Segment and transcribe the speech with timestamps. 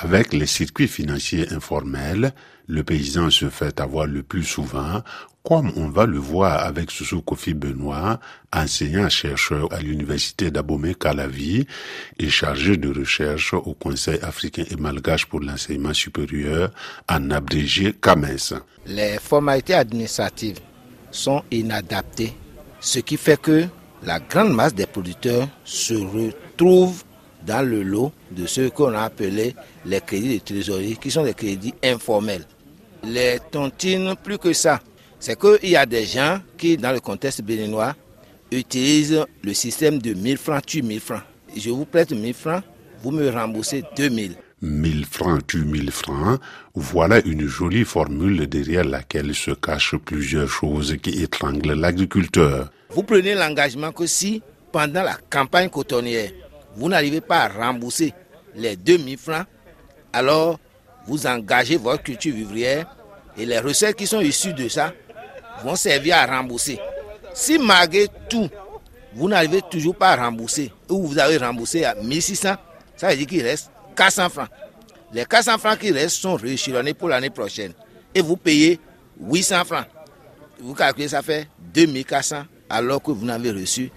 [0.00, 2.32] Avec les circuits financiers informels,
[2.68, 5.02] le paysan se fait avoir le plus souvent,
[5.42, 8.20] comme on va le voir avec Soussou Kofi Benoît,
[8.52, 11.66] enseignant-chercheur à l'université d'Abomey Calavi
[12.18, 16.70] et chargé de recherche au Conseil africain et malgache pour l'enseignement supérieur,
[17.08, 18.60] en abrégé CAMES.
[18.86, 20.60] Les formalités administratives
[21.10, 22.34] sont inadaptées,
[22.78, 23.64] ce qui fait que
[24.04, 27.02] la grande masse des producteurs se retrouve
[27.46, 29.54] dans le lot de ce qu'on a appelé
[29.84, 32.44] les crédits de trésorerie, qui sont des crédits informels.
[33.04, 34.80] Les tontines, plus que ça,
[35.18, 37.94] c'est qu'il y a des gens qui, dans le contexte béninois,
[38.50, 41.22] utilisent le système de 1000 francs, tu 1000 francs.
[41.56, 42.62] Je vous prête 1000 francs,
[43.02, 44.36] vous me remboursez 2000.
[44.60, 46.40] 1000 francs tu 1000 francs,
[46.74, 52.70] voilà une jolie formule derrière laquelle se cachent plusieurs choses qui étranglent l'agriculteur.
[52.90, 54.42] Vous prenez l'engagement que si,
[54.72, 56.30] pendant la campagne cotonnière,
[56.78, 58.14] vous n'arrivez pas à rembourser
[58.54, 59.46] les 2000 francs,
[60.12, 60.58] alors
[61.06, 62.86] vous engagez votre culture vivrière
[63.36, 64.92] et les recettes qui sont issues de ça
[65.64, 66.78] vont servir à rembourser.
[67.34, 68.48] Si malgré tout,
[69.14, 72.54] vous n'arrivez toujours pas à rembourser, ou vous avez remboursé à 1600,
[72.96, 74.48] ça veut dire qu'il reste 400 francs.
[75.12, 77.72] Les 400 francs qui restent sont rééchelonnés pour l'année prochaine.
[78.14, 78.78] Et vous payez
[79.20, 79.86] 800 francs.
[80.60, 83.90] Vous calculez, ça fait 2400, alors que vous n'avez reçu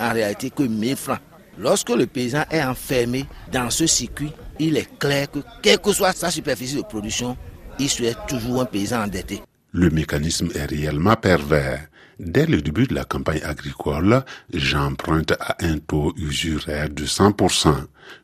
[0.00, 1.20] en réalité que 1000 francs.
[1.58, 6.12] Lorsque le paysan est enfermé dans ce circuit, il est clair que quelle que soit
[6.12, 7.36] sa superficie de production,
[7.78, 9.40] il serait toujours un paysan endetté.
[9.72, 11.88] Le mécanisme est réellement pervers.
[12.20, 17.74] Dès le début de la campagne agricole, j'emprunte à un taux usuraire de 100%.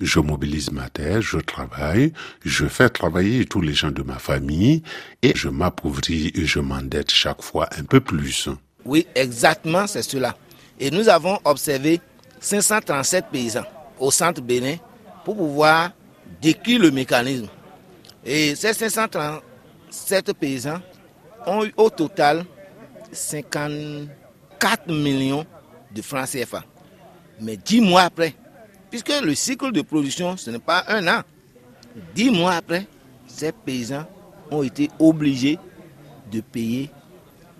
[0.00, 2.12] Je mobilise ma terre, je travaille,
[2.44, 4.82] je fais travailler tous les gens de ma famille
[5.22, 8.50] et je m'appauvris et je m'endette chaque fois un peu plus.
[8.84, 10.36] Oui, exactement, c'est cela.
[10.78, 12.00] Et nous avons observé
[12.40, 13.64] 537 paysans
[13.98, 14.76] au centre Bénin
[15.24, 15.90] pour pouvoir
[16.40, 17.48] décrire le mécanisme.
[18.24, 20.80] Et ces 537 paysans
[21.46, 22.44] ont eu au total
[23.12, 25.46] 54 millions
[25.94, 26.64] de francs CFA.
[27.40, 28.34] Mais dix mois après,
[28.90, 31.22] puisque le cycle de production, ce n'est pas un an,
[32.14, 32.86] dix mois après,
[33.26, 34.04] ces paysans
[34.50, 35.58] ont été obligés
[36.30, 36.90] de payer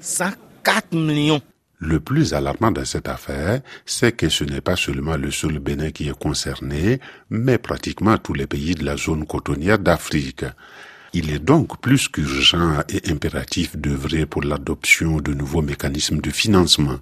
[0.00, 1.40] 104 millions
[1.78, 5.90] le plus alarmant dans cette affaire, c'est que ce n'est pas seulement le seul Bénin
[5.90, 7.00] qui est concerné,
[7.30, 10.44] mais pratiquement tous les pays de la zone cotonnière d'Afrique.
[11.12, 16.98] Il est donc plus qu'urgent et impératif d'œuvrer pour l'adoption de nouveaux mécanismes de financement.